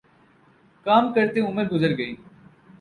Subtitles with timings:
[0.85, 2.15] کام کرتے عمر گزر گئی